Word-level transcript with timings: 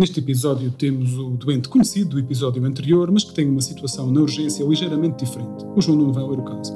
Neste 0.00 0.18
episódio 0.18 0.70
temos 0.70 1.12
o 1.18 1.28
doente 1.32 1.68
conhecido 1.68 2.12
do 2.12 2.18
episódio 2.18 2.64
anterior, 2.64 3.10
mas 3.12 3.22
que 3.22 3.34
tem 3.34 3.46
uma 3.46 3.60
situação 3.60 4.10
na 4.10 4.22
urgência 4.22 4.64
ligeiramente 4.64 5.26
diferente. 5.26 5.62
O 5.76 5.82
João 5.82 5.98
Nuno 5.98 6.14
vai 6.14 6.24
ler 6.24 6.38
o 6.38 6.42
caso. 6.42 6.72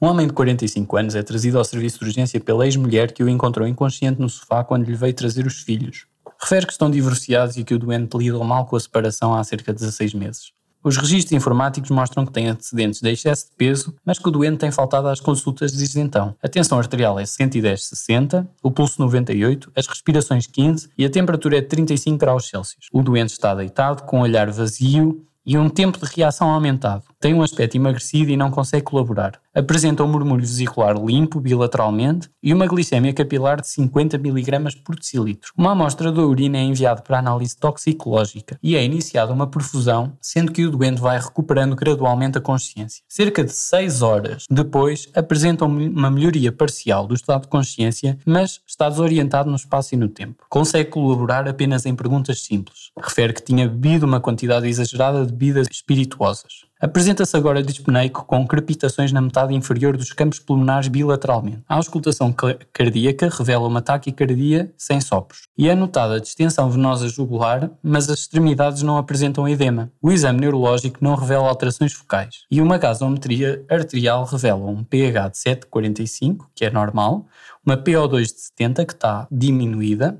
Um 0.00 0.06
homem 0.06 0.26
de 0.26 0.32
45 0.32 0.96
anos 0.96 1.14
é 1.14 1.22
trazido 1.22 1.58
ao 1.58 1.64
serviço 1.66 1.98
de 1.98 2.06
urgência 2.06 2.40
pela 2.40 2.64
ex-mulher 2.64 3.12
que 3.12 3.22
o 3.22 3.28
encontrou 3.28 3.68
inconsciente 3.68 4.18
no 4.18 4.30
sofá 4.30 4.64
quando 4.64 4.86
lhe 4.86 4.94
veio 4.94 5.12
trazer 5.12 5.46
os 5.46 5.60
filhos. 5.60 6.06
Refere 6.40 6.64
que 6.64 6.72
estão 6.72 6.90
divorciados 6.90 7.58
e 7.58 7.62
que 7.62 7.74
o 7.74 7.78
doente 7.78 8.16
lidou 8.16 8.42
mal 8.42 8.64
com 8.64 8.76
a 8.76 8.80
separação 8.80 9.34
há 9.34 9.44
cerca 9.44 9.70
de 9.70 9.80
16 9.80 10.14
meses. 10.14 10.52
Os 10.82 10.96
registros 10.96 11.32
informáticos 11.32 11.90
mostram 11.90 12.24
que 12.24 12.32
tem 12.32 12.48
antecedentes 12.48 13.02
de 13.02 13.10
excesso 13.10 13.46
de 13.46 13.56
peso, 13.56 13.94
mas 14.04 14.18
que 14.18 14.26
o 14.26 14.30
doente 14.30 14.58
tem 14.58 14.70
faltado 14.70 15.08
às 15.08 15.20
consultas 15.20 15.72
desde 15.72 16.00
então. 16.00 16.34
A 16.42 16.48
tensão 16.48 16.78
arterial 16.78 17.20
é 17.20 17.24
110-60, 17.24 18.46
o 18.62 18.70
pulso 18.70 19.00
98, 19.00 19.70
as 19.76 19.86
respirações 19.86 20.46
15 20.46 20.88
e 20.96 21.04
a 21.04 21.10
temperatura 21.10 21.58
é 21.58 21.60
de 21.60 21.66
35 21.66 22.16
graus 22.16 22.48
Celsius. 22.48 22.86
O 22.92 23.02
doente 23.02 23.30
está 23.30 23.54
deitado, 23.54 24.04
com 24.04 24.20
o 24.20 24.22
olhar 24.22 24.50
vazio 24.50 25.22
e 25.44 25.58
um 25.58 25.68
tempo 25.68 25.98
de 25.98 26.06
reação 26.14 26.48
aumentado. 26.48 27.04
Tem 27.20 27.34
um 27.34 27.42
aspecto 27.42 27.76
emagrecido 27.76 28.30
e 28.30 28.36
não 28.36 28.50
consegue 28.50 28.82
colaborar. 28.82 29.38
Apresenta 29.54 30.02
um 30.02 30.08
murmúrio 30.08 30.42
vesicular 30.42 30.96
limpo 30.96 31.38
bilateralmente 31.38 32.30
e 32.42 32.54
uma 32.54 32.66
glicemia 32.66 33.12
capilar 33.12 33.60
de 33.60 33.68
50 33.68 34.16
mg 34.16 34.76
por 34.82 34.96
decilitro. 34.96 35.52
Uma 35.54 35.72
amostra 35.72 36.10
da 36.10 36.22
urina 36.22 36.56
é 36.56 36.62
enviada 36.62 37.02
para 37.02 37.18
análise 37.18 37.54
toxicológica 37.54 38.58
e 38.62 38.74
é 38.74 38.82
iniciada 38.82 39.34
uma 39.34 39.46
perfusão, 39.46 40.16
sendo 40.18 40.50
que 40.50 40.64
o 40.64 40.70
doente 40.70 40.98
vai 40.98 41.18
recuperando 41.18 41.76
gradualmente 41.76 42.38
a 42.38 42.40
consciência. 42.40 43.04
Cerca 43.06 43.44
de 43.44 43.52
6 43.52 44.00
horas 44.00 44.46
depois, 44.50 45.06
apresenta 45.14 45.66
uma 45.66 46.10
melhoria 46.10 46.50
parcial 46.50 47.06
do 47.06 47.14
estado 47.14 47.42
de 47.42 47.48
consciência, 47.48 48.18
mas 48.24 48.62
está 48.66 48.88
desorientado 48.88 49.50
no 49.50 49.56
espaço 49.56 49.94
e 49.94 49.98
no 49.98 50.08
tempo. 50.08 50.46
Consegue 50.48 50.88
colaborar 50.88 51.46
apenas 51.46 51.84
em 51.84 51.94
perguntas 51.94 52.40
simples. 52.42 52.92
Refere 52.98 53.34
que 53.34 53.42
tinha 53.42 53.68
bebido 53.68 54.06
uma 54.06 54.20
quantidade 54.20 54.66
exagerada 54.66 55.26
de 55.26 55.32
bebidas 55.32 55.66
espirituosas. 55.70 56.69
Apresenta-se 56.80 57.36
agora 57.36 57.62
dispneico 57.62 58.24
com 58.24 58.46
crepitações 58.46 59.12
na 59.12 59.20
metade 59.20 59.54
inferior 59.54 59.98
dos 59.98 60.14
campos 60.14 60.38
pulmonares 60.38 60.88
bilateralmente. 60.88 61.62
A 61.68 61.74
auscultação 61.74 62.34
cardíaca 62.72 63.28
revela 63.28 63.68
uma 63.68 63.82
taquicardia 63.82 64.72
sem 64.78 64.98
sopros. 64.98 65.42
E 65.58 65.68
é 65.68 65.74
notada 65.74 66.18
distensão 66.18 66.70
venosa 66.70 67.06
jugular, 67.06 67.70
mas 67.82 68.08
as 68.08 68.20
extremidades 68.20 68.82
não 68.82 68.96
apresentam 68.96 69.46
edema. 69.46 69.92
O 70.00 70.10
exame 70.10 70.40
neurológico 70.40 70.96
não 71.02 71.16
revela 71.16 71.50
alterações 71.50 71.92
focais. 71.92 72.46
E 72.50 72.62
uma 72.62 72.78
gasometria 72.78 73.62
arterial 73.68 74.24
revela 74.24 74.64
um 74.64 74.82
pH 74.82 75.28
de 75.28 75.36
7,45, 75.36 76.46
que 76.54 76.64
é 76.64 76.70
normal, 76.70 77.26
uma 77.62 77.76
PO2 77.76 78.22
de 78.22 78.40
70, 78.40 78.86
que 78.86 78.94
está 78.94 79.28
diminuída, 79.30 80.18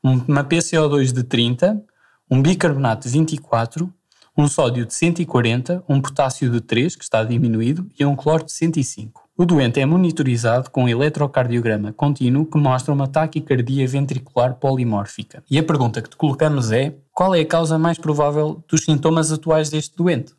uma 0.00 0.44
PCO2 0.44 1.12
de 1.12 1.24
30, 1.24 1.82
um 2.30 2.40
bicarbonato 2.40 3.08
de 3.08 3.12
24, 3.12 3.92
um 4.40 4.48
sódio 4.48 4.86
de 4.86 4.94
140, 4.94 5.84
um 5.86 6.00
potássio 6.00 6.50
de 6.50 6.62
3, 6.62 6.96
que 6.96 7.04
está 7.04 7.22
diminuído, 7.22 7.86
e 7.98 8.04
um 8.06 8.16
cloro 8.16 8.44
de 8.44 8.52
105. 8.52 9.28
O 9.36 9.44
doente 9.44 9.80
é 9.80 9.86
monitorizado 9.86 10.70
com 10.70 10.84
um 10.84 10.88
eletrocardiograma 10.88 11.92
contínuo 11.92 12.46
que 12.46 12.56
mostra 12.56 12.92
uma 12.92 13.06
taquicardia 13.06 13.86
ventricular 13.86 14.54
polimórfica. 14.54 15.42
E 15.50 15.58
a 15.58 15.62
pergunta 15.62 16.00
que 16.00 16.08
te 16.08 16.16
colocamos 16.16 16.72
é: 16.72 16.96
qual 17.12 17.34
é 17.34 17.40
a 17.40 17.46
causa 17.46 17.78
mais 17.78 17.98
provável 17.98 18.64
dos 18.66 18.84
sintomas 18.84 19.30
atuais 19.30 19.68
deste 19.68 19.94
doente? 19.94 20.32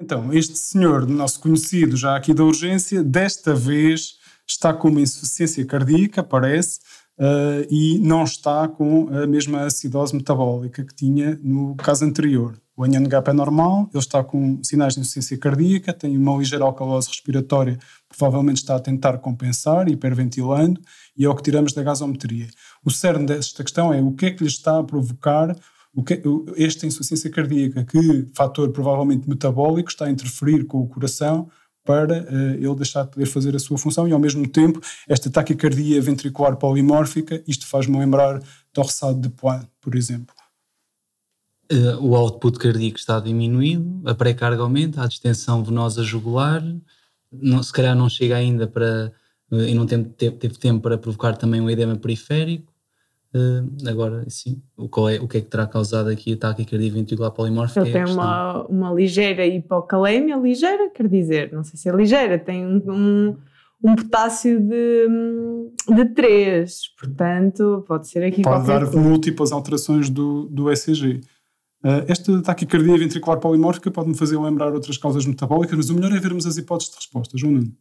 Então, 0.00 0.32
este 0.32 0.56
senhor, 0.56 1.06
nosso 1.06 1.40
conhecido 1.40 1.96
já 1.98 2.16
aqui 2.16 2.32
da 2.32 2.42
urgência, 2.42 3.04
desta 3.04 3.54
vez 3.54 4.18
está 4.46 4.72
com 4.72 4.88
uma 4.88 5.00
insuficiência 5.02 5.64
cardíaca, 5.66 6.22
parece, 6.22 6.80
uh, 7.20 7.66
e 7.70 7.98
não 7.98 8.24
está 8.24 8.66
com 8.66 9.08
a 9.10 9.26
mesma 9.26 9.64
acidose 9.64 10.16
metabólica 10.16 10.82
que 10.82 10.94
tinha 10.94 11.38
no 11.42 11.76
caso 11.76 12.04
anterior. 12.04 12.58
O 12.76 12.86
NNGAP 12.86 13.28
é 13.28 13.32
normal, 13.34 13.90
ele 13.92 14.02
está 14.02 14.24
com 14.24 14.58
sinais 14.64 14.94
de 14.94 15.00
insuficiência 15.00 15.36
cardíaca, 15.36 15.92
tem 15.92 16.16
uma 16.16 16.38
ligeira 16.38 16.64
alcalose 16.64 17.08
respiratória, 17.08 17.78
provavelmente 18.08 18.56
está 18.56 18.76
a 18.76 18.80
tentar 18.80 19.18
compensar, 19.18 19.86
hiperventilando, 19.86 20.80
e 21.14 21.26
é 21.26 21.28
o 21.28 21.34
que 21.34 21.42
tiramos 21.42 21.74
da 21.74 21.82
gasometria. 21.82 22.48
O 22.82 22.90
cerne 22.90 23.26
desta 23.26 23.62
questão 23.62 23.92
é 23.92 24.00
o 24.00 24.12
que 24.12 24.26
é 24.26 24.30
que 24.30 24.42
lhe 24.42 24.48
está 24.48 24.78
a 24.78 24.82
provocar 24.82 25.54
que, 26.06 26.22
esta 26.56 26.86
insuficiência 26.86 27.30
cardíaca, 27.30 27.84
que 27.84 28.26
fator 28.34 28.70
provavelmente 28.70 29.28
metabólico 29.28 29.90
está 29.90 30.06
a 30.06 30.10
interferir 30.10 30.64
com 30.64 30.78
o 30.78 30.88
coração 30.88 31.50
para 31.90 32.22
uh, 32.22 32.54
ele 32.54 32.74
deixar 32.76 33.02
de 33.02 33.10
poder 33.10 33.26
fazer 33.26 33.56
a 33.56 33.58
sua 33.58 33.76
função 33.76 34.06
e 34.06 34.12
ao 34.12 34.18
mesmo 34.20 34.46
tempo 34.48 34.80
esta 35.08 35.28
taquicardia 35.28 36.00
ventricular 36.00 36.54
polimórfica, 36.54 37.42
isto 37.48 37.66
faz-me 37.66 37.98
lembrar 37.98 38.40
Torsade 38.72 39.18
de 39.18 39.28
Poix, 39.28 39.66
por 39.80 39.96
exemplo. 39.96 40.32
Uh, 41.72 42.00
o 42.00 42.14
output 42.14 42.60
cardíaco 42.60 42.96
está 42.96 43.18
diminuído, 43.18 44.08
a 44.08 44.14
pré-carga 44.14 44.62
aumenta, 44.62 45.02
a 45.02 45.08
distensão 45.08 45.64
venosa 45.64 46.04
jugular, 46.04 46.62
não, 47.32 47.60
se 47.60 47.72
calhar 47.72 47.96
não 47.96 48.08
chega 48.08 48.36
ainda 48.36 48.68
para, 48.68 49.12
uh, 49.50 49.62
e 49.62 49.74
não 49.74 49.84
teve, 49.84 50.04
teve 50.04 50.58
tempo 50.58 50.80
para 50.80 50.96
provocar 50.96 51.36
também 51.36 51.60
um 51.60 51.68
edema 51.68 51.96
periférico, 51.96 52.69
Uh, 53.32 53.88
agora, 53.88 54.24
sim, 54.28 54.60
o, 54.76 54.88
qual 54.88 55.08
é, 55.08 55.20
o 55.20 55.28
que 55.28 55.38
é 55.38 55.40
que 55.40 55.46
terá 55.46 55.64
causado 55.64 56.08
aqui 56.08 56.32
a 56.32 56.36
taquicardia 56.36 56.90
ventricular 56.90 57.30
polimórfica? 57.30 57.80
Ele 57.80 57.90
é 57.90 58.04
tem 58.04 58.12
uma, 58.12 58.66
uma 58.66 58.92
ligeira 58.92 59.46
hipocalemia, 59.46 60.36
ligeira, 60.36 60.90
quer 60.90 61.06
dizer, 61.06 61.52
não 61.52 61.62
sei 61.62 61.78
se 61.78 61.88
é 61.88 61.92
ligeira, 61.92 62.40
tem 62.40 62.66
um, 62.66 62.82
um, 62.88 63.36
um 63.84 63.94
potássio 63.94 64.58
de, 64.58 65.06
de 65.94 66.04
3, 66.06 66.80
portanto, 66.98 67.84
pode 67.86 68.08
ser 68.08 68.24
aqui 68.24 68.42
Pode 68.42 68.66
dar 68.66 68.80
coisa. 68.80 68.98
múltiplas 68.98 69.52
alterações 69.52 70.10
do, 70.10 70.46
do 70.46 70.68
ECG. 70.68 71.20
Uh, 71.84 72.04
esta 72.08 72.42
taquicardia 72.42 72.98
ventricular 72.98 73.38
polimórfica 73.38 73.92
pode-me 73.92 74.16
fazer 74.16 74.38
lembrar 74.38 74.74
outras 74.74 74.98
causas 74.98 75.24
metabólicas, 75.24 75.76
mas 75.76 75.88
o 75.88 75.94
melhor 75.94 76.12
é 76.12 76.18
vermos 76.18 76.46
as 76.46 76.56
hipóteses 76.56 76.90
de 76.90 76.96
resposta. 76.96 77.38
João 77.38 77.52
Nuno. 77.52 77.72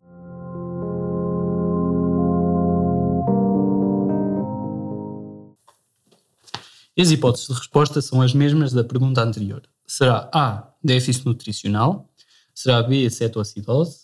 As 7.00 7.12
hipóteses 7.12 7.48
de 7.48 7.54
resposta 7.54 8.02
são 8.02 8.22
as 8.22 8.34
mesmas 8.34 8.74
da 8.74 8.84
pergunta 8.84 9.22
anterior. 9.22 9.62
Será 9.88 10.30
A, 10.34 10.68
déficit 10.84 11.26
nutricional? 11.26 12.10
Será 12.54 12.84
B, 12.84 13.10
cetoacidose? 13.10 14.00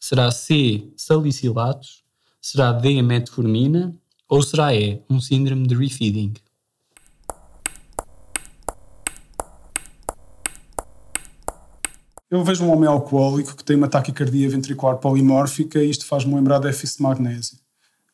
Será 0.00 0.32
C, 0.32 0.92
salicilatos? 0.96 2.02
Será 2.42 2.72
D, 2.72 3.02
metformina? 3.02 3.94
Ou 4.28 4.42
será 4.42 4.74
E, 4.74 5.00
um 5.08 5.20
síndrome 5.20 5.64
de 5.64 5.76
refeeding? 5.76 6.34
Eu 12.28 12.42
vejo 12.42 12.64
um 12.64 12.72
homem 12.72 12.88
alcoólico 12.88 13.54
que 13.54 13.62
tem 13.62 13.76
uma 13.76 13.86
taquicardia 13.86 14.50
ventricular 14.50 14.96
polimórfica 14.96 15.80
e 15.80 15.88
isto 15.88 16.04
faz-me 16.04 16.34
lembrar 16.34 16.58
déficit 16.58 16.96
de 16.96 17.02
magnésio. 17.04 17.58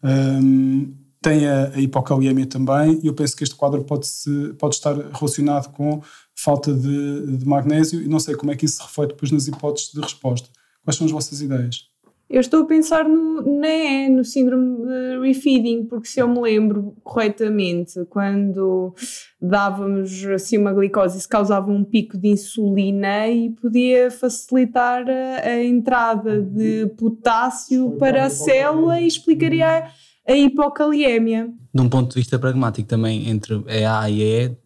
Um, 0.05 1.06
tem 1.27 1.45
a, 1.45 1.71
a 1.75 1.81
hipocaliemia 1.81 2.47
também, 2.47 3.01
e 3.03 3.09
eu 3.09 3.15
penso 3.15 3.37
que 3.37 3.43
este 3.43 3.57
quadro 3.57 3.83
pode, 3.83 4.07
-se, 4.07 4.55
pode 4.59 4.77
estar 4.77 4.95
relacionado 4.95 5.73
com 5.73 6.01
falta 6.37 6.73
de, 6.73 7.39
de, 7.39 7.45
magnésio, 7.45 8.01
e 8.01 8.07
não 8.07 8.21
sei 8.21 8.37
como 8.37 8.53
é 8.53 8.57
que 8.57 8.65
isso 8.65 8.77
se 8.77 8.83
reflete 8.83 9.09
depois 9.11 9.33
nas 9.33 9.49
hipóteses 9.49 9.93
de 9.93 10.01
resposta. 10.01 10.49
Quais 10.85 10.97
são 10.97 11.05
as 11.05 11.11
vossas 11.11 11.41
ideias? 11.41 11.89
Eu 12.31 12.41
estou 12.41 12.63
a 12.63 12.67
pensar 12.67 13.09
no, 13.09 13.43
na 13.43 14.09
no 14.11 14.25
síndrome 14.25 14.85
de 14.85 15.21
refeeding, 15.21 15.85
porque 15.87 16.07
se 16.07 16.21
eu 16.21 16.29
me 16.29 16.41
lembro 16.41 16.95
corretamente, 17.03 18.05
quando 18.09 18.95
dávamos 19.41 20.25
assim 20.27 20.59
uma 20.59 20.73
glicose, 20.73 21.19
isso 21.19 21.29
causava 21.29 21.73
um 21.73 21.83
pico 21.83 22.17
de 22.17 22.29
insulina 22.29 23.29
e 23.29 23.51
podia 23.51 24.13
facilitar 24.13 25.05
a, 25.09 25.49
a 25.49 25.65
entrada 25.65 26.41
de 26.41 26.87
potássio 26.97 27.97
para 27.99 28.27
a 28.27 28.31
célula 28.31 29.01
e 29.01 29.07
explicaria 29.09 29.89
a 30.27 30.37
hipocaliemia. 30.37 31.49
De 31.73 31.83
um 31.83 31.89
ponto 31.89 32.11
de 32.11 32.21
vista 32.21 32.39
pragmático 32.39 32.89
também, 32.89 33.29
entre 33.29 33.63
A 33.87 34.11
e 34.11 34.23
E, 34.23 34.57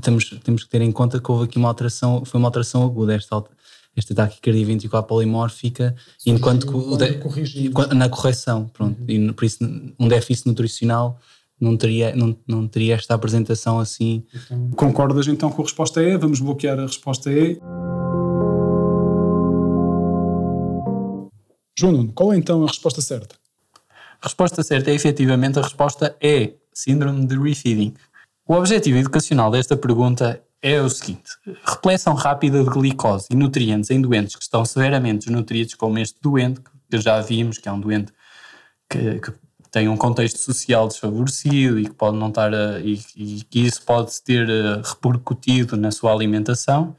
temos, 0.00 0.30
temos 0.44 0.64
que 0.64 0.70
ter 0.70 0.80
em 0.80 0.92
conta 0.92 1.20
que 1.20 1.30
houve 1.30 1.44
aqui 1.44 1.58
uma 1.58 1.68
alteração, 1.68 2.24
foi 2.24 2.38
uma 2.38 2.48
alteração 2.48 2.84
aguda, 2.84 3.14
esta, 3.14 3.42
esta 3.96 4.14
taquicardia 4.14 4.64
ventricular 4.64 5.02
polimórfica, 5.02 5.96
Sim, 6.18 6.32
enquanto 6.32 6.66
que 6.66 6.74
o 6.74 6.96
de, 6.96 7.94
na 7.94 8.08
correção, 8.08 8.68
pronto, 8.68 9.00
uhum. 9.00 9.06
e 9.08 9.32
por 9.32 9.44
isso 9.44 9.58
um 9.98 10.06
déficit 10.06 10.46
nutricional 10.46 11.18
não 11.60 11.76
teria, 11.76 12.14
não, 12.14 12.36
não 12.46 12.68
teria 12.68 12.94
esta 12.94 13.14
apresentação 13.14 13.78
assim. 13.80 14.24
Então, 14.46 14.70
concordas 14.70 15.26
então 15.26 15.50
com 15.50 15.60
a 15.60 15.64
resposta 15.64 16.02
E? 16.02 16.16
Vamos 16.16 16.40
bloquear 16.40 16.78
a 16.78 16.86
resposta 16.86 17.30
E. 17.30 17.58
João 21.78 21.92
Nuno, 21.92 22.12
qual 22.12 22.32
é 22.32 22.36
então 22.36 22.62
a 22.62 22.66
resposta 22.66 23.00
certa? 23.00 23.39
A 24.22 24.26
resposta 24.26 24.62
certa 24.62 24.90
é 24.90 24.94
efetivamente 24.94 25.58
a 25.58 25.62
resposta 25.62 26.16
é 26.20 26.52
síndrome 26.72 27.26
de 27.26 27.38
refeeding. 27.38 27.94
O 28.46 28.54
objetivo 28.54 28.98
educacional 28.98 29.50
desta 29.50 29.76
pergunta 29.76 30.42
é 30.62 30.80
o 30.80 30.88
seguinte: 30.88 31.30
reflexão 31.64 32.14
rápida 32.14 32.62
de 32.62 32.70
glicose 32.70 33.28
e 33.30 33.36
nutrientes 33.36 33.90
em 33.90 34.00
doentes 34.00 34.36
que 34.36 34.42
estão 34.42 34.64
severamente 34.64 35.26
desnutridos, 35.26 35.74
como 35.74 35.98
este 35.98 36.20
doente, 36.20 36.60
que 36.90 37.00
já 37.00 37.20
vimos 37.20 37.58
que 37.58 37.68
é 37.68 37.72
um 37.72 37.80
doente 37.80 38.12
que, 38.88 39.20
que 39.20 39.32
tem 39.70 39.88
um 39.88 39.96
contexto 39.96 40.38
social 40.38 40.88
desfavorecido 40.88 41.78
e 41.78 41.84
que 41.84 41.94
pode 41.94 42.16
não 42.16 42.28
estar 42.28 42.52
a, 42.52 42.80
e, 42.80 43.00
e 43.16 43.42
que 43.48 43.60
isso 43.60 43.82
pode 43.84 44.20
ter 44.22 44.48
uh, 44.48 44.82
repercutido 44.82 45.76
na 45.76 45.90
sua 45.90 46.12
alimentação, 46.12 46.96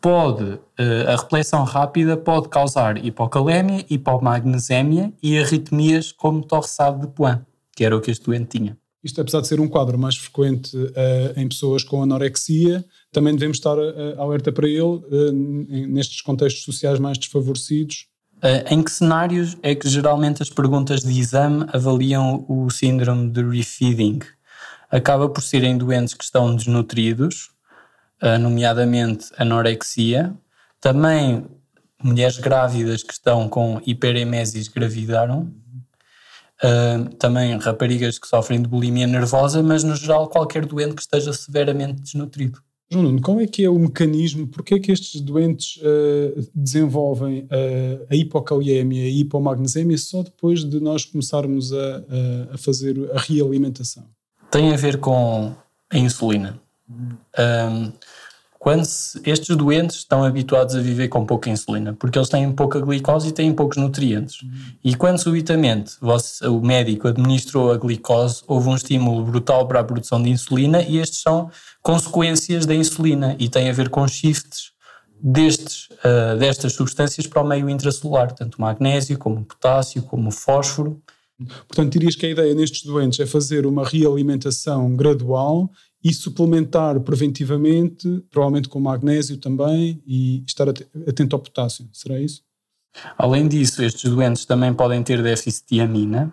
pode 0.00 0.44
uh, 0.44 0.60
a 1.08 1.16
reflexão 1.16 1.64
rápida 1.64 2.16
pode 2.16 2.48
causar 2.48 3.04
hipocalémia, 3.04 3.84
hipomagnesémia 3.90 5.12
e 5.22 5.38
arritmias 5.38 6.12
como 6.12 6.44
torçado 6.44 7.06
de 7.06 7.12
Poin, 7.12 7.40
que 7.74 7.84
era 7.84 7.96
o 7.96 8.00
que 8.00 8.10
este 8.10 8.24
doente 8.24 8.58
tinha. 8.58 8.76
Isto, 9.02 9.20
apesar 9.20 9.40
de 9.40 9.46
ser 9.46 9.60
um 9.60 9.68
quadro 9.68 9.96
mais 9.98 10.16
frequente 10.16 10.76
uh, 10.76 10.92
em 11.36 11.48
pessoas 11.48 11.84
com 11.84 12.02
anorexia, 12.02 12.84
também 13.12 13.34
devemos 13.34 13.58
estar 13.58 13.78
uh, 13.78 14.20
alerta 14.20 14.50
para 14.50 14.68
ele 14.68 14.82
uh, 14.82 15.32
nestes 15.88 16.20
contextos 16.20 16.64
sociais 16.64 16.98
mais 16.98 17.16
desfavorecidos. 17.16 18.06
em 18.70 18.82
que 18.82 18.90
cenários 18.90 19.56
é 19.62 19.74
que 19.74 19.88
geralmente 19.88 20.42
as 20.42 20.50
perguntas 20.50 21.00
de 21.00 21.18
exame 21.18 21.64
avaliam 21.72 22.44
o 22.48 22.68
síndrome 22.70 23.30
de 23.30 23.42
refeeding? 23.42 24.18
Acaba 24.90 25.28
por 25.28 25.42
serem 25.42 25.76
doentes 25.76 26.14
que 26.14 26.24
estão 26.24 26.54
desnutridos, 26.54 27.50
nomeadamente 28.40 29.26
anorexia, 29.38 30.34
também 30.80 31.46
mulheres 32.02 32.38
grávidas 32.38 33.02
que 33.02 33.12
estão 33.12 33.48
com 33.48 33.80
hiperemesis 33.86 34.68
gravidaram, 34.68 35.52
Uh, 36.58 37.14
também 37.18 37.56
raparigas 37.56 38.18
que 38.18 38.26
sofrem 38.26 38.60
de 38.60 38.66
bulimia 38.66 39.06
nervosa, 39.06 39.62
mas 39.62 39.84
no 39.84 39.94
geral 39.94 40.28
qualquer 40.28 40.66
doente 40.66 40.96
que 40.96 41.02
esteja 41.02 41.32
severamente 41.32 42.02
desnutrido. 42.02 42.60
João 42.90 43.04
Nuno, 43.04 43.20
qual 43.20 43.40
é 43.40 43.46
que 43.46 43.62
é 43.62 43.70
o 43.70 43.78
mecanismo, 43.78 44.48
porque 44.48 44.74
é 44.74 44.78
que 44.80 44.90
estes 44.90 45.20
doentes 45.20 45.76
uh, 45.76 46.50
desenvolvem 46.52 47.42
uh, 47.42 48.06
a 48.10 48.16
hipocaliemia 48.16 49.04
e 49.04 49.06
a 49.06 49.20
hipomagnesemia 49.20 49.96
só 49.98 50.24
depois 50.24 50.64
de 50.64 50.80
nós 50.80 51.04
começarmos 51.04 51.72
a, 51.72 52.02
a 52.52 52.58
fazer 52.58 53.08
a 53.14 53.20
realimentação? 53.20 54.06
Tem 54.50 54.72
a 54.72 54.76
ver 54.76 54.98
com 54.98 55.54
a 55.90 55.96
insulina. 55.96 56.60
Um, 56.88 57.92
quando 58.58 58.84
se, 58.84 59.20
estes 59.24 59.56
doentes 59.56 59.98
estão 59.98 60.24
habituados 60.24 60.74
a 60.74 60.80
viver 60.80 61.08
com 61.08 61.24
pouca 61.24 61.48
insulina, 61.48 61.94
porque 61.94 62.18
eles 62.18 62.28
têm 62.28 62.50
pouca 62.52 62.80
glicose 62.80 63.28
e 63.28 63.32
têm 63.32 63.52
poucos 63.52 63.76
nutrientes. 63.76 64.42
Uhum. 64.42 64.50
E 64.82 64.94
quando 64.96 65.18
subitamente 65.18 65.92
você, 66.00 66.46
o 66.46 66.60
médico 66.60 67.06
administrou 67.06 67.70
a 67.70 67.76
glicose, 67.76 68.42
houve 68.48 68.68
um 68.68 68.74
estímulo 68.74 69.24
brutal 69.24 69.66
para 69.68 69.80
a 69.80 69.84
produção 69.84 70.20
de 70.20 70.30
insulina 70.30 70.82
e 70.82 70.98
estes 70.98 71.22
são 71.22 71.50
consequências 71.82 72.66
da 72.66 72.74
insulina 72.74 73.36
e 73.38 73.48
têm 73.48 73.70
a 73.70 73.72
ver 73.72 73.88
com 73.90 74.06
shifts 74.08 74.72
destes, 75.20 75.88
uh, 76.04 76.36
destas 76.36 76.72
substâncias 76.72 77.26
para 77.26 77.42
o 77.42 77.46
meio 77.46 77.70
intracelular, 77.70 78.32
tanto 78.32 78.60
magnésio 78.60 79.16
como 79.18 79.44
potássio, 79.44 80.02
como 80.02 80.32
fósforo. 80.32 81.00
Portanto, 81.68 81.92
dirias 81.92 82.16
que 82.16 82.26
a 82.26 82.30
ideia 82.30 82.52
nestes 82.54 82.82
doentes 82.82 83.20
é 83.20 83.26
fazer 83.26 83.64
uma 83.66 83.86
realimentação 83.86 84.96
gradual 84.96 85.70
e 86.02 86.12
suplementar 86.12 87.00
preventivamente, 87.00 88.22
provavelmente 88.30 88.68
com 88.68 88.80
magnésio 88.80 89.36
também, 89.38 90.02
e 90.06 90.42
estar 90.46 90.68
atento 90.68 91.34
ao 91.34 91.42
potássio. 91.42 91.88
Será 91.92 92.20
isso? 92.20 92.42
Além 93.16 93.48
disso, 93.48 93.82
estes 93.82 94.10
doentes 94.10 94.44
também 94.44 94.72
podem 94.72 95.02
ter 95.02 95.22
déficit 95.22 95.74
de 95.74 95.80
amina 95.80 96.32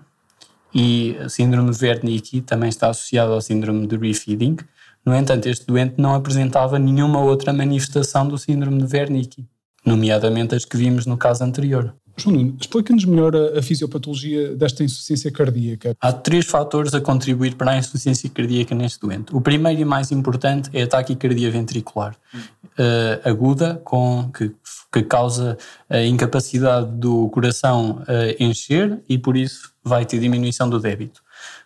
e 0.73 1.15
a 1.19 1.29
síndrome 1.29 1.71
de 1.71 1.85
Wernicke 1.85 2.41
também 2.41 2.69
está 2.69 2.89
associado 2.89 3.33
ao 3.33 3.41
síndrome 3.41 3.87
de 3.87 3.97
refeeding. 3.97 4.57
No 5.05 5.15
entanto, 5.15 5.47
este 5.47 5.65
doente 5.65 5.95
não 5.97 6.15
apresentava 6.15 6.79
nenhuma 6.79 7.19
outra 7.19 7.53
manifestação 7.53 8.27
do 8.27 8.37
síndrome 8.37 8.83
de 8.83 8.95
Wernicke, 8.95 9.47
nomeadamente 9.85 10.55
as 10.55 10.65
que 10.65 10.77
vimos 10.77 11.05
no 11.05 11.17
caso 11.17 11.43
anterior. 11.43 11.95
João 12.17 12.35
Nuno, 12.35 12.57
explica-nos 12.59 13.03
melhor 13.05 13.35
a, 13.35 13.59
a, 13.59 13.61
fisiopatologia 13.61 14.55
desta 14.55 14.83
insuficiência 14.83 15.31
cardíaca. 15.31 15.95
Há 15.99 16.13
três 16.13 16.45
fatores 16.45 16.93
a 16.93 17.01
contribuir 17.01 17.55
para 17.55 17.71
a 17.71 17.77
insuficiência 17.77 18.29
cardíaca 18.29 18.73
neste 18.73 18.99
doente. 18.99 19.35
O 19.35 19.41
primeiro 19.41 19.81
e 19.81 19.85
mais 19.85 20.11
importante 20.11 20.69
é 20.73 20.83
a 20.83 20.87
taquicardia 20.87 21.51
ventricular 21.51 22.15
uh, 22.33 23.29
aguda, 23.29 23.81
com, 23.83 24.29
que, 24.31 24.51
que, 24.91 25.03
causa 25.03 25.57
a 25.89 26.01
incapacidade 26.03 26.89
do 26.91 27.29
coração 27.29 28.01
uh, 28.03 28.43
encher 28.43 28.99
e 29.09 29.17
por 29.17 29.35
isso 29.35 29.71
vai 29.83 30.05
ter 30.05 30.19
diminuição 30.19 30.69
do 30.69 30.79
débito. 30.79 31.21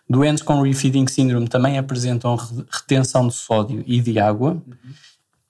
Doentes 0.08 0.42
com 0.42 0.60
refeeding 0.62 1.06
syndrome 1.06 1.46
também 1.46 1.78
apresentam 1.78 2.36
retenção 2.70 3.28
de 3.28 3.34
sódio 3.34 3.84
e 3.86 4.00
de 4.00 4.18
água. 4.18 4.52
Uhum 4.52 5.00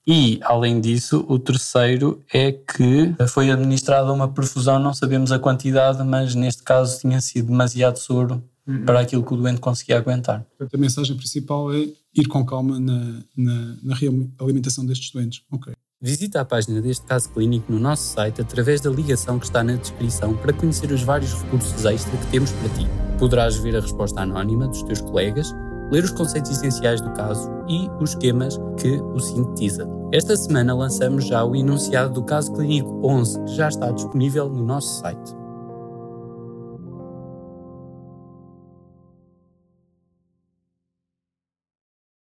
e, 0.05 0.39
além 0.43 0.81
disso, 0.81 1.25
o 1.29 1.37
terceiro 1.37 2.23
é 2.33 2.51
que 2.51 3.13
foi 3.27 3.51
administrada 3.51 4.11
uma 4.11 4.27
perfusão, 4.27 4.79
não 4.79 4.93
sabemos 4.93 5.31
a 5.31 5.37
quantidade, 5.37 6.03
mas 6.03 6.33
neste 6.33 6.63
caso 6.63 6.99
tinha 6.99 7.21
sido 7.21 7.47
demasiado 7.47 7.97
soro 7.97 8.43
uhum. 8.67 8.83
para 8.83 9.01
aquilo 9.01 9.23
que 9.23 9.33
o 9.33 9.37
doente 9.37 9.59
conseguia 9.59 9.97
aguentar. 9.97 10.45
A 10.59 10.77
mensagem 10.77 11.15
principal 11.15 11.71
é 11.73 11.87
ir 12.15 12.27
com 12.27 12.43
calma 12.43 12.79
na, 12.79 13.19
na, 13.37 13.75
na 13.83 13.95
realimentação 13.95 14.85
destes 14.85 15.11
doentes. 15.11 15.43
Ok. 15.51 15.73
Visita 16.03 16.41
a 16.41 16.45
página 16.45 16.81
deste 16.81 17.05
caso 17.05 17.29
clínico 17.29 17.71
no 17.71 17.79
nosso 17.79 18.13
site 18.13 18.41
através 18.41 18.81
da 18.81 18.89
ligação 18.89 19.37
que 19.37 19.45
está 19.45 19.63
na 19.63 19.75
descrição 19.75 20.35
para 20.35 20.51
conhecer 20.51 20.91
os 20.91 21.03
vários 21.03 21.33
recursos 21.33 21.85
extra 21.85 22.17
que 22.17 22.27
temos 22.31 22.51
para 22.53 22.69
ti. 22.69 22.87
Poderás 23.19 23.55
ver 23.57 23.75
a 23.75 23.81
resposta 23.81 24.19
anónima 24.19 24.67
dos 24.67 24.81
teus 24.81 24.99
colegas 24.99 25.53
ler 25.91 26.03
os 26.03 26.11
conceitos 26.11 26.51
essenciais 26.51 27.01
do 27.01 27.11
caso 27.11 27.51
e 27.67 27.89
os 27.99 28.11
esquemas 28.11 28.57
que 28.77 28.99
o 28.99 29.19
sintetiza. 29.19 29.87
Esta 30.11 30.35
semana 30.35 30.73
lançamos 30.73 31.25
já 31.25 31.43
o 31.43 31.55
enunciado 31.55 32.13
do 32.13 32.23
caso 32.23 32.53
clínico 32.53 32.99
11, 33.05 33.43
que 33.43 33.55
já 33.55 33.67
está 33.67 33.91
disponível 33.91 34.49
no 34.49 34.63
nosso 34.63 34.99
site. 34.99 35.40